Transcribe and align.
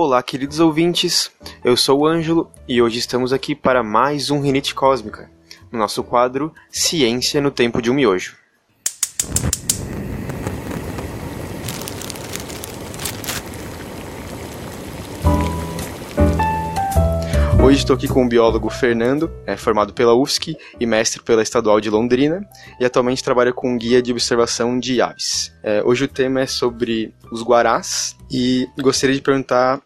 Olá, 0.00 0.22
queridos 0.22 0.60
ouvintes. 0.60 1.28
Eu 1.64 1.76
sou 1.76 2.02
o 2.02 2.06
Ângelo 2.06 2.48
e 2.68 2.80
hoje 2.80 3.00
estamos 3.00 3.32
aqui 3.32 3.52
para 3.52 3.82
mais 3.82 4.30
um 4.30 4.40
Rinite 4.40 4.72
Cósmica, 4.72 5.28
no 5.72 5.78
nosso 5.80 6.04
quadro 6.04 6.54
Ciência 6.70 7.40
no 7.40 7.50
Tempo 7.50 7.82
de 7.82 7.90
um 7.90 7.94
Miojo. 7.94 8.36
Hoje 17.68 17.80
estou 17.80 17.94
aqui 17.94 18.08
com 18.08 18.24
o 18.24 18.28
biólogo 18.28 18.70
Fernando, 18.70 19.30
é 19.44 19.54
formado 19.54 19.92
pela 19.92 20.14
UFSC 20.14 20.56
e 20.80 20.86
mestre 20.86 21.22
pela 21.22 21.42
Estadual 21.42 21.82
de 21.82 21.90
Londrina, 21.90 22.40
e 22.80 22.84
atualmente 22.86 23.22
trabalha 23.22 23.52
com 23.52 23.76
guia 23.76 24.00
de 24.00 24.10
observação 24.10 24.80
de 24.80 25.02
aves. 25.02 25.52
É, 25.62 25.82
hoje 25.84 26.04
o 26.04 26.08
tema 26.08 26.40
é 26.40 26.46
sobre 26.46 27.12
os 27.30 27.42
guarás 27.42 28.16
e 28.32 28.66
gostaria 28.80 29.14
de 29.14 29.20
perguntar 29.20 29.82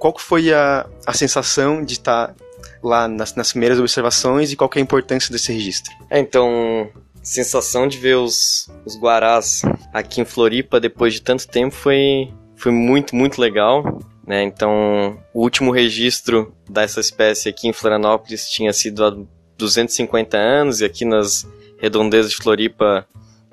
qual 0.00 0.12
foi 0.18 0.52
a, 0.52 0.84
a 1.06 1.12
sensação 1.12 1.84
de 1.84 1.92
estar 1.92 2.34
lá 2.82 3.06
nas, 3.06 3.32
nas 3.36 3.52
primeiras 3.52 3.78
observações 3.78 4.50
e 4.50 4.56
qual 4.56 4.68
é 4.74 4.80
a 4.80 4.82
importância 4.82 5.30
desse 5.30 5.52
registro. 5.52 5.92
É, 6.10 6.18
então, 6.18 6.90
sensação 7.22 7.86
de 7.86 7.96
ver 7.96 8.16
os, 8.16 8.68
os 8.84 8.98
guarás 8.98 9.62
aqui 9.94 10.20
em 10.20 10.24
Floripa 10.24 10.80
depois 10.80 11.14
de 11.14 11.22
tanto 11.22 11.46
tempo 11.46 11.76
foi, 11.76 12.34
foi 12.56 12.72
muito, 12.72 13.14
muito 13.14 13.40
legal. 13.40 14.00
Né? 14.30 14.44
Então, 14.44 15.18
o 15.34 15.42
último 15.42 15.72
registro 15.72 16.54
dessa 16.68 17.00
espécie 17.00 17.48
aqui 17.48 17.66
em 17.66 17.72
Florianópolis 17.72 18.48
tinha 18.48 18.72
sido 18.72 19.04
há 19.04 19.12
250 19.58 20.38
anos 20.38 20.80
e 20.80 20.84
aqui 20.84 21.04
nas 21.04 21.44
redondezas 21.80 22.30
de 22.30 22.36
Floripa, 22.36 23.04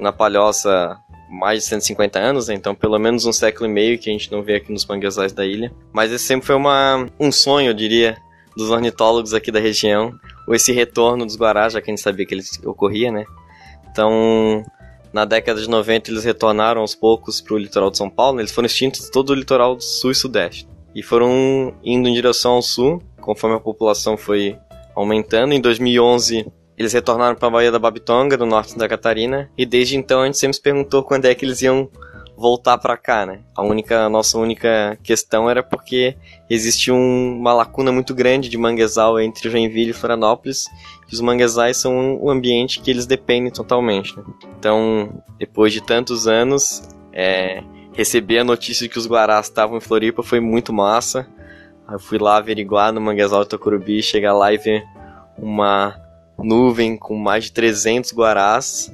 na 0.00 0.10
Palhoça, 0.14 0.96
mais 1.28 1.64
de 1.64 1.68
150 1.68 2.18
anos, 2.18 2.48
né? 2.48 2.54
então 2.54 2.74
pelo 2.74 2.98
menos 2.98 3.26
um 3.26 3.34
século 3.34 3.68
e 3.68 3.70
meio 3.70 3.98
que 3.98 4.08
a 4.08 4.14
gente 4.14 4.32
não 4.32 4.42
vê 4.42 4.54
aqui 4.54 4.72
nos 4.72 4.86
manguezais 4.86 5.34
da 5.34 5.44
ilha. 5.44 5.70
Mas 5.92 6.10
esse 6.10 6.24
sempre 6.24 6.46
foi 6.46 6.56
uma, 6.56 7.06
um 7.20 7.30
sonho, 7.30 7.68
eu 7.68 7.74
diria, 7.74 8.16
dos 8.56 8.70
ornitólogos 8.70 9.34
aqui 9.34 9.52
da 9.52 9.60
região, 9.60 10.14
ou 10.48 10.54
esse 10.54 10.72
retorno 10.72 11.26
dos 11.26 11.36
guarás, 11.36 11.74
já 11.74 11.82
que 11.82 11.90
a 11.90 11.92
gente 11.92 12.02
sabia 12.02 12.24
que 12.24 12.32
ele 12.32 12.42
ocorria, 12.64 13.12
né? 13.12 13.26
Então, 13.90 14.64
na 15.12 15.24
década 15.24 15.60
de 15.60 15.68
90 15.68 16.10
eles 16.10 16.24
retornaram 16.24 16.80
aos 16.80 16.94
poucos 16.94 17.40
para 17.40 17.54
o 17.54 17.58
litoral 17.58 17.90
de 17.90 17.98
São 17.98 18.08
Paulo, 18.08 18.40
eles 18.40 18.52
foram 18.52 18.66
extintos 18.66 19.10
todo 19.10 19.30
o 19.30 19.34
litoral 19.34 19.76
do 19.76 19.82
sul 19.82 20.10
e 20.10 20.14
sudeste. 20.14 20.66
E 20.94 21.02
foram 21.02 21.74
indo 21.82 22.08
em 22.08 22.14
direção 22.14 22.52
ao 22.52 22.62
sul, 22.62 23.02
conforme 23.20 23.56
a 23.56 23.60
população 23.60 24.16
foi 24.16 24.56
aumentando. 24.94 25.54
Em 25.54 25.60
2011 25.60 26.46
eles 26.76 26.92
retornaram 26.92 27.36
para 27.36 27.48
a 27.48 27.50
Baía 27.50 27.70
da 27.70 27.78
Babitonga, 27.78 28.36
no 28.36 28.46
norte 28.46 28.76
da 28.76 28.88
Catarina, 28.88 29.50
e 29.56 29.64
desde 29.64 29.96
então 29.96 30.22
a 30.22 30.26
gente 30.26 30.38
sempre 30.38 30.56
se 30.56 30.62
perguntou 30.62 31.02
quando 31.02 31.26
é 31.26 31.34
que 31.34 31.44
eles 31.44 31.62
iam 31.62 31.88
voltar 32.36 32.78
para 32.78 32.96
cá, 32.96 33.26
né? 33.26 33.40
A 33.54 33.62
única, 33.62 34.04
a 34.04 34.08
nossa 34.08 34.38
única 34.38 34.98
questão 35.02 35.48
era 35.48 35.62
porque 35.62 36.16
existia 36.48 36.92
um, 36.92 37.38
uma 37.38 37.52
lacuna 37.52 37.92
muito 37.92 38.14
grande 38.14 38.48
de 38.48 38.56
manguezal 38.56 39.20
entre 39.20 39.50
Joinville 39.50 39.90
e 39.90 39.94
Florianópolis, 39.94 40.66
e 41.10 41.14
os 41.14 41.20
manguezais 41.20 41.76
são 41.76 41.94
um, 41.94 42.26
um 42.26 42.30
ambiente 42.30 42.80
que 42.80 42.90
eles 42.90 43.06
dependem 43.06 43.50
totalmente. 43.50 44.16
Né? 44.16 44.24
Então, 44.58 45.22
depois 45.38 45.72
de 45.72 45.82
tantos 45.82 46.26
anos, 46.26 46.82
é, 47.12 47.62
receber 47.92 48.38
a 48.38 48.44
notícia 48.44 48.86
de 48.86 48.92
que 48.92 48.98
os 48.98 49.06
guarás 49.06 49.46
estavam 49.46 49.76
em 49.76 49.80
Floripa 49.80 50.22
foi 50.22 50.40
muito 50.40 50.72
massa. 50.72 51.26
Eu 51.90 51.98
fui 51.98 52.18
lá 52.18 52.38
averiguar 52.38 52.92
no 52.92 53.00
manguezal 53.00 53.42
de 53.42 53.50
Tocurubi, 53.50 54.02
chegar 54.02 54.32
lá 54.32 54.52
e 54.52 54.56
ver 54.56 54.84
uma 55.36 56.00
nuvem 56.38 56.96
com 56.96 57.16
mais 57.16 57.44
de 57.44 57.52
300 57.52 58.12
guarás 58.12 58.90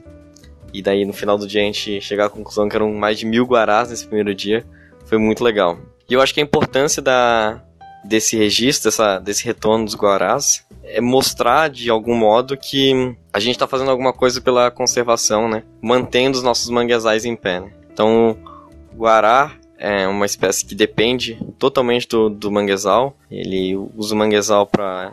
e 0.72 0.82
daí 0.82 1.04
no 1.04 1.12
final 1.12 1.38
do 1.38 1.46
dia 1.46 1.62
a 1.62 1.64
gente 1.64 2.00
chegar 2.00 2.26
à 2.26 2.30
conclusão 2.30 2.68
que 2.68 2.76
eram 2.76 2.92
mais 2.92 3.18
de 3.18 3.26
mil 3.26 3.44
guarás 3.44 3.90
nesse 3.90 4.06
primeiro 4.06 4.34
dia. 4.34 4.64
Foi 5.06 5.18
muito 5.18 5.42
legal. 5.42 5.78
E 6.08 6.14
eu 6.14 6.20
acho 6.20 6.34
que 6.34 6.40
a 6.40 6.42
importância 6.42 7.02
da, 7.02 7.62
desse 8.04 8.36
registro, 8.36 8.90
dessa, 8.90 9.18
desse 9.18 9.44
retorno 9.44 9.84
dos 9.84 9.94
guarás, 9.94 10.66
é 10.82 11.00
mostrar 11.00 11.68
de 11.68 11.90
algum 11.90 12.14
modo 12.14 12.56
que 12.56 13.14
a 13.32 13.38
gente 13.38 13.54
está 13.54 13.66
fazendo 13.66 13.90
alguma 13.90 14.12
coisa 14.12 14.40
pela 14.40 14.70
conservação, 14.70 15.48
né? 15.48 15.62
Mantendo 15.82 16.38
os 16.38 16.42
nossos 16.42 16.70
manguezais 16.70 17.24
em 17.24 17.36
pé. 17.36 17.60
Né? 17.60 17.72
Então, 17.92 18.36
o 18.92 18.96
guará 18.96 19.52
é 19.78 20.08
uma 20.08 20.26
espécie 20.26 20.64
que 20.64 20.74
depende 20.74 21.38
totalmente 21.58 22.08
do, 22.08 22.30
do 22.30 22.50
manguezal. 22.50 23.16
Ele 23.30 23.76
usa 23.96 24.14
o 24.14 24.18
manguezal 24.18 24.66
para 24.66 25.12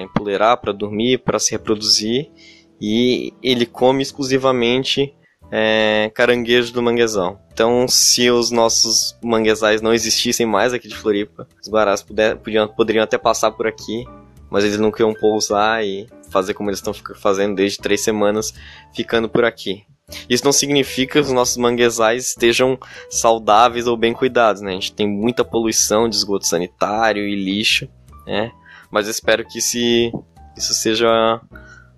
empoleirar, 0.00 0.56
para 0.56 0.72
dormir, 0.72 1.18
para 1.18 1.38
se 1.38 1.52
reproduzir 1.52 2.30
e 2.80 3.32
ele 3.42 3.66
come 3.66 4.02
exclusivamente 4.02 5.14
é, 5.50 6.10
caranguejo 6.14 6.72
do 6.72 6.82
manguezal. 6.82 7.40
Então, 7.52 7.86
se 7.88 8.30
os 8.30 8.50
nossos 8.50 9.16
manguezais 9.22 9.82
não 9.82 9.92
existissem 9.92 10.46
mais 10.46 10.72
aqui 10.72 10.88
de 10.88 10.96
Floripa, 10.96 11.46
os 11.60 11.68
guarás 11.68 12.02
puder, 12.02 12.36
podiam, 12.36 12.68
poderiam 12.68 13.04
até 13.04 13.18
passar 13.18 13.50
por 13.50 13.66
aqui, 13.66 14.04
mas 14.48 14.64
eles 14.64 14.78
não 14.78 14.90
queriam 14.90 15.12
pousar 15.12 15.84
e 15.84 16.06
fazer 16.30 16.54
como 16.54 16.70
eles 16.70 16.78
estão 16.78 16.94
fazendo 17.16 17.56
desde 17.56 17.78
três 17.78 18.00
semanas, 18.02 18.54
ficando 18.94 19.28
por 19.28 19.44
aqui. 19.44 19.84
Isso 20.28 20.44
não 20.44 20.52
significa 20.52 21.14
que 21.14 21.18
os 21.20 21.32
nossos 21.32 21.56
manguezais 21.56 22.28
estejam 22.28 22.78
saudáveis 23.08 23.86
ou 23.86 23.96
bem 23.96 24.12
cuidados, 24.12 24.60
né? 24.60 24.70
A 24.70 24.74
gente 24.74 24.92
tem 24.92 25.08
muita 25.08 25.44
poluição 25.44 26.08
de 26.08 26.16
esgoto 26.16 26.46
sanitário 26.46 27.22
e 27.22 27.34
lixo, 27.34 27.88
né? 28.26 28.50
Mas 28.90 29.06
espero 29.06 29.46
que 29.46 29.60
se 29.60 30.10
isso 30.56 30.74
seja 30.74 31.40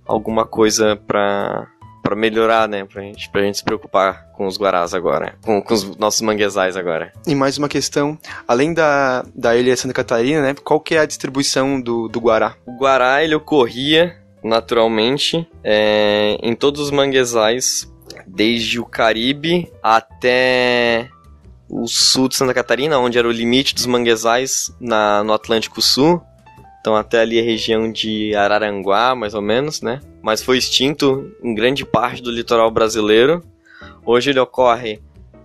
alguma 0.07 0.45
coisa 0.45 0.97
pra, 0.97 1.67
pra 2.03 2.17
melhorar, 2.17 2.69
né? 2.69 2.85
Pra 2.85 3.03
gente, 3.03 3.31
pra 3.31 3.43
gente 3.43 3.59
se 3.59 3.65
preocupar 3.65 4.27
com 4.33 4.47
os 4.47 4.57
guarás 4.57 4.95
agora, 4.95 5.35
com, 5.43 5.63
com 5.63 5.75
os 5.75 5.97
nossos 5.97 6.21
manguezais 6.21 6.77
agora. 6.77 7.13
E 7.27 7.35
mais 7.35 7.59
uma 7.59 7.69
questão, 7.69 8.19
além 8.47 8.75
da, 8.75 9.25
da 9.35 9.57
ilha 9.57 9.77
Santa 9.77 9.95
Catarina, 9.95 10.43
né? 10.43 10.55
Qual 10.63 10.81
que 10.81 10.95
é 10.95 10.99
a 10.99 11.07
distribuição 11.07 11.81
do, 11.81 12.09
do 12.09 12.21
guará? 12.21 12.57
O 12.67 12.77
guará, 12.77 13.23
ele 13.23 13.35
ocorria 13.35 14.17
naturalmente 14.43 15.49
é, 15.63 16.37
em 16.43 16.55
todos 16.55 16.81
os 16.81 16.91
manguezais, 16.91 17.89
desde 18.27 18.81
o 18.81 18.85
Caribe 18.85 19.73
até 19.83 21.09
o 21.69 21.87
sul 21.87 22.29
de 22.29 22.37
Santa 22.37 22.53
Catarina, 22.53 22.99
onde 22.99 23.19
era 23.19 23.27
o 23.27 23.33
limite 23.33 23.75
dos 23.75 23.87
manguezais 23.87 24.75
na, 24.79 25.25
no 25.25 25.33
Atlântico 25.33 25.81
Sul, 25.81 26.21
então 26.83 26.97
até 26.97 27.21
ali 27.21 27.39
a 27.39 27.45
região 27.45 27.91
de 27.91 28.35
Araranguá, 28.35 29.15
mais 29.15 29.35
ou 29.35 29.41
menos, 29.41 29.81
né? 29.81 30.01
Mas 30.21 30.43
foi 30.43 30.59
extinto 30.59 31.33
em 31.41 31.55
grande 31.55 31.87
parte 31.87 32.21
do 32.21 32.31
litoral 32.31 32.73
brasileiro. 32.73 33.41
Hoje 34.05 34.31
ele 34.31 34.41
ocorre 34.41 35.01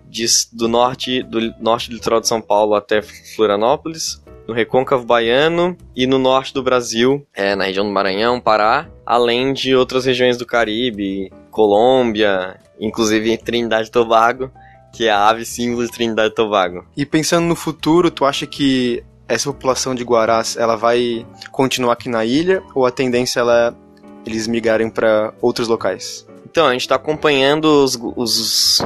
de, 0.09 0.25
do 0.51 0.67
norte 0.67 1.21
do 1.21 1.39
norte 1.59 1.91
do 1.91 1.95
litoral 1.95 2.19
de 2.19 2.27
São 2.27 2.41
Paulo 2.41 2.73
até 2.73 3.03
Florianópolis, 3.03 4.19
no 4.47 4.53
Recôncavo 4.53 5.05
Baiano 5.05 5.77
e 5.95 6.07
no 6.07 6.17
norte 6.17 6.53
do 6.55 6.63
Brasil, 6.63 7.23
é, 7.35 7.55
na 7.55 7.65
região 7.65 7.85
do 7.85 7.91
Maranhão, 7.91 8.41
Pará, 8.41 8.89
além 9.05 9.53
de 9.53 9.75
outras 9.75 10.05
regiões 10.05 10.37
do 10.37 10.45
Caribe, 10.45 11.31
Colômbia, 11.51 12.59
inclusive 12.79 13.37
Trindade 13.37 13.89
e 13.89 13.91
Tobago, 13.91 14.49
que 14.91 15.05
é 15.05 15.11
a 15.11 15.27
ave 15.27 15.45
símbolo 15.45 15.85
de 15.85 15.91
Trindade 15.91 16.29
e 16.29 16.35
Tobago. 16.35 16.83
E 16.97 17.05
pensando 17.05 17.45
no 17.45 17.55
futuro, 17.55 18.09
tu 18.09 18.25
acha 18.25 18.47
que 18.47 19.03
essa 19.27 19.51
população 19.51 19.93
de 19.93 20.03
guarás 20.03 20.55
ela 20.57 20.75
vai 20.75 21.25
continuar 21.51 21.93
aqui 21.93 22.09
na 22.09 22.25
ilha 22.25 22.63
ou 22.73 22.85
a 22.85 22.91
tendência 22.91 23.39
ela 23.39 23.69
é 23.69 23.88
eles 24.25 24.47
migrarem 24.47 24.89
para 24.89 25.33
outros 25.41 25.67
locais? 25.67 26.27
Então, 26.49 26.65
a 26.65 26.71
gente 26.73 26.81
está 26.81 26.95
acompanhando 26.95 27.66
os, 27.66 27.97
os, 28.16 28.81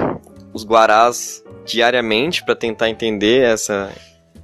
os 0.53 0.66
guarás 0.66 1.44
diariamente 1.66 2.44
para 2.44 2.56
tentar 2.56 2.89
entender 2.89 3.44
essa, 3.44 3.92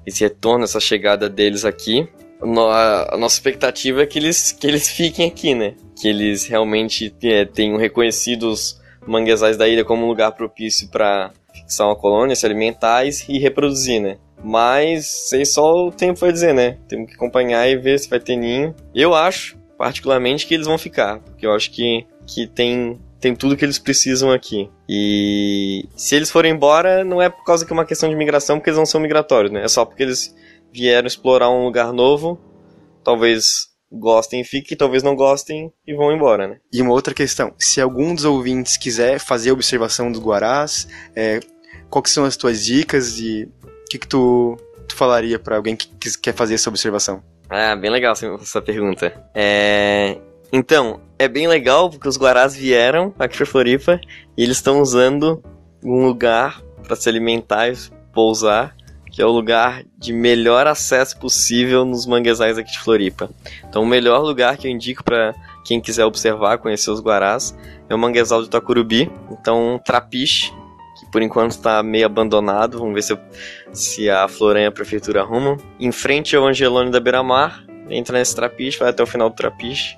esse 0.06 0.24
retorno, 0.24 0.64
essa 0.64 0.80
chegada 0.80 1.30
deles 1.30 1.66
aqui. 1.66 2.08
A 2.42 3.18
nossa 3.18 3.36
expectativa 3.36 4.02
é 4.02 4.06
que 4.06 4.18
eles, 4.20 4.52
que 4.52 4.66
eles 4.66 4.90
fiquem 4.90 5.28
aqui, 5.28 5.54
né? 5.54 5.74
Que 6.00 6.08
eles 6.08 6.46
realmente 6.46 7.14
é, 7.24 7.46
tenham 7.46 7.78
reconhecido 7.78 8.50
os 8.50 8.80
manguezais 9.06 9.58
da 9.58 9.68
ilha 9.68 9.84
como 9.84 10.06
um 10.06 10.08
lugar 10.08 10.32
propício 10.34 10.88
para 10.90 11.32
fixar 11.68 11.88
uma 11.88 11.96
colônia, 11.96 12.36
se 12.36 12.46
alimentar 12.46 13.06
e 13.06 13.38
reproduzir, 13.38 14.02
né? 14.02 14.18
Mas 14.44 15.06
sei 15.30 15.46
só 15.46 15.88
o 15.88 15.92
tempo 15.92 16.20
vai 16.20 16.32
dizer, 16.32 16.54
né? 16.54 16.78
Temos 16.88 17.10
que 17.10 17.16
acompanhar 17.16 17.68
e 17.70 17.76
ver 17.76 18.00
se 18.00 18.10
vai 18.10 18.20
ter 18.20 18.36
ninho. 18.36 18.74
Eu 18.96 19.14
acho, 19.14 19.58
particularmente, 19.78 20.48
que 20.48 20.54
eles 20.54 20.68
vão 20.68 20.78
ficar. 20.78 21.20
Porque 21.20 21.46
eu 21.46 21.54
acho 21.54 21.72
que, 21.72 22.06
que 22.26 22.48
tem, 22.48 23.00
tem 23.20 23.36
tudo 23.36 23.58
que 23.58 23.66
eles 23.66 23.80
precisam 23.80 24.32
aqui. 24.32 24.70
E 24.88 25.86
se 25.96 26.16
eles 26.16 26.32
forem 26.32 26.54
embora, 26.54 27.04
não 27.04 27.22
é 27.22 27.30
por 27.30 27.44
causa 27.44 27.66
que 27.66 27.74
é 27.74 27.76
uma 27.76 27.86
questão 27.86 28.10
de 28.10 28.16
migração, 28.16 28.58
porque 28.58 28.70
eles 28.70 28.78
não 28.78 28.86
são 28.86 29.02
migratórios, 29.02 29.52
né? 29.52 29.64
É 29.64 29.68
só 29.68 29.84
porque 29.84 30.04
eles 30.04 30.36
vieram 30.72 31.08
explorar 31.08 31.50
um 31.50 31.66
lugar 31.66 31.92
novo. 31.92 32.40
Talvez 33.04 33.68
gostem 33.92 34.42
e 34.42 34.44
fiquem, 34.44 34.78
talvez 34.78 35.02
não 35.02 35.16
gostem 35.16 35.72
e 35.86 35.94
vão 35.94 36.12
embora, 36.12 36.48
né? 36.48 36.58
E 36.72 36.82
uma 36.82 36.92
outra 36.92 37.14
questão, 37.14 37.54
se 37.58 37.80
algum 37.80 38.14
dos 38.14 38.26
ouvintes 38.26 38.78
quiser 38.78 39.20
fazer 39.20 39.52
observação 39.52 40.12
dos 40.12 40.22
guarás, 40.22 40.88
é, 41.16 41.40
quais 41.90 42.12
são 42.12 42.26
as 42.26 42.38
tuas 42.38 42.64
dicas 42.64 43.16
de 43.16 43.48
o 43.64 43.90
que, 43.90 43.98
que 43.98 44.08
tu, 44.08 44.58
tu 44.88 44.96
falaria 44.96 45.40
para 45.40 45.56
alguém 45.56 45.76
que, 45.76 45.88
que 45.88 46.18
quer 46.18 46.34
fazer 46.34 46.56
essa 46.56 46.70
observação? 46.70 47.24
Ah, 47.50 47.76
bem 47.76 47.90
legal 47.90 48.14
essa 48.14 48.62
pergunta. 48.62 49.14
É... 49.34 50.18
Então, 50.52 51.02
é 51.18 51.28
bem 51.28 51.48
legal 51.48 51.90
porque 51.90 52.08
os 52.08 52.18
guarás 52.18 52.56
vieram 52.56 53.14
aqui 53.20 53.38
para 53.38 53.46
Floripa 53.46 54.00
e 54.38 54.44
eles 54.44 54.58
estão 54.58 54.82
usando 54.82 55.42
um 55.84 56.06
lugar 56.06 56.62
para 56.84 56.96
se 56.96 57.08
alimentar 57.08 57.70
e 57.70 57.76
pousar 58.14 58.76
que 59.18 59.22
é 59.24 59.26
o 59.26 59.32
lugar 59.32 59.84
de 59.98 60.14
melhor 60.14 60.68
acesso 60.68 61.18
possível 61.18 61.84
nos 61.84 62.06
manguezais 62.06 62.56
aqui 62.56 62.72
de 62.72 62.78
Floripa. 62.78 63.32
Então, 63.68 63.82
o 63.82 63.86
melhor 63.86 64.22
lugar 64.22 64.58
que 64.58 64.68
eu 64.68 64.72
indico 64.72 65.04
para 65.04 65.34
quem 65.66 65.82
quiser 65.82 66.06
observar, 66.06 66.60
conhecer 66.60 66.92
os 66.92 67.00
guarás, 67.00 67.58
é 67.90 67.96
o 67.96 67.98
manguezal 67.98 68.42
de 68.42 68.48
Itacurubi. 68.48 69.12
Então, 69.32 69.82
Trapiche, 69.84 70.54
que 71.00 71.06
por 71.12 71.22
enquanto 71.22 71.52
está 71.52 71.82
meio 71.84 72.06
abandonado, 72.06 72.80
vamos 72.80 72.94
ver 72.94 73.04
se, 73.04 73.18
se 73.72 74.10
a 74.10 74.28
Floranha 74.28 74.66
e 74.66 74.68
a 74.68 74.72
prefeitura 74.72 75.22
arrumam. 75.22 75.58
Em 75.80 75.92
frente 75.92 76.36
ao 76.36 76.46
Angelone 76.46 76.92
da 76.92 77.00
Beira-Mar, 77.00 77.64
entra 77.90 78.18
nesse 78.18 78.36
Trapiche, 78.36 78.80
vai 78.80 78.90
até 78.90 79.04
o 79.04 79.08
final 79.08 79.30
do 79.30 79.36
Trapiche, 79.36 79.98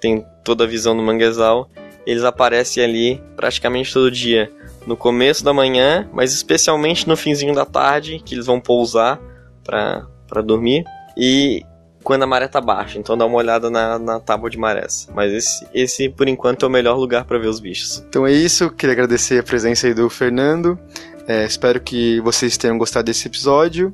tem 0.00 0.24
toda 0.44 0.64
a 0.64 0.66
visão 0.66 0.96
do 0.96 1.02
manguezal. 1.02 1.70
Eles 2.06 2.22
aparecem 2.22 2.84
ali 2.84 3.22
praticamente 3.34 3.92
todo 3.92 4.10
dia 4.10 4.50
no 4.86 4.96
começo 4.96 5.42
da 5.42 5.54
manhã, 5.54 6.08
mas 6.12 6.34
especialmente 6.34 7.08
no 7.08 7.16
finzinho 7.16 7.54
da 7.54 7.64
tarde, 7.64 8.20
que 8.22 8.34
eles 8.34 8.46
vão 8.46 8.60
pousar 8.60 9.18
para 9.64 10.42
dormir. 10.44 10.84
E 11.16 11.64
quando 12.04 12.22
a 12.22 12.26
maré 12.26 12.46
tá 12.46 12.60
baixa, 12.60 12.98
então 12.98 13.16
dá 13.16 13.24
uma 13.24 13.36
olhada 13.36 13.70
na, 13.70 13.98
na 13.98 14.20
tábua 14.20 14.50
de 14.50 14.58
marés. 14.58 15.08
Mas 15.14 15.32
esse, 15.32 15.66
esse, 15.72 16.08
por 16.10 16.28
enquanto, 16.28 16.64
é 16.64 16.68
o 16.68 16.70
melhor 16.70 16.96
lugar 16.96 17.24
para 17.24 17.38
ver 17.38 17.48
os 17.48 17.58
bichos. 17.58 18.04
Então 18.08 18.26
é 18.26 18.32
isso, 18.32 18.70
queria 18.70 18.92
agradecer 18.92 19.40
a 19.40 19.42
presença 19.42 19.86
aí 19.86 19.94
do 19.94 20.08
Fernando. 20.10 20.78
É, 21.26 21.44
espero 21.46 21.80
que 21.80 22.20
vocês 22.20 22.58
tenham 22.58 22.76
gostado 22.76 23.06
desse 23.06 23.26
episódio 23.26 23.92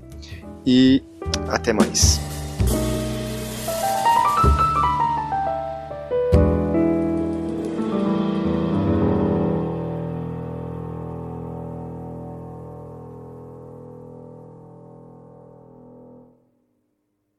e 0.66 1.02
até 1.48 1.72
mais. 1.72 2.29